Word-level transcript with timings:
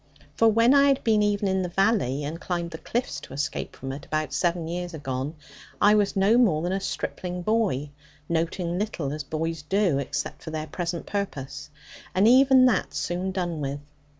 For 0.35 0.47
when 0.47 0.73
I 0.73 0.87
had 0.87 1.03
been 1.03 1.21
even 1.21 1.47
in 1.47 1.61
the 1.61 1.69
valley, 1.69 2.23
and 2.23 2.41
climbed 2.41 2.71
the 2.71 2.79
cliffs 2.79 3.19
to 3.19 3.33
escape 3.35 3.75
from 3.75 3.91
it, 3.91 4.03
about 4.03 4.33
seven 4.33 4.67
years 4.67 4.95
agone, 4.95 5.35
I 5.79 5.93
was 5.93 6.15
no 6.15 6.39
more 6.39 6.63
than 6.63 6.71
a 6.71 6.79
stripling 6.79 7.43
boy, 7.43 7.91
noting 8.27 8.79
little, 8.79 9.13
as 9.13 9.23
boys 9.23 9.61
do, 9.61 9.99
except 9.99 10.41
for 10.41 10.49
their 10.49 10.65
present 10.65 11.05
purpose, 11.05 11.69
and 12.15 12.27
even 12.27 12.65
that 12.65 12.95
soon 12.95 13.31
done 13.31 13.61
with. 13.61 13.79